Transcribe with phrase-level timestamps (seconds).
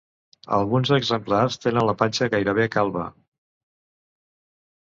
[0.55, 3.07] Alguns exemplars tenen la panxa gairebé calba.